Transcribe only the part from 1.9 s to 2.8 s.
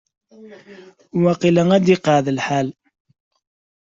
iqeɛɛed lḥal.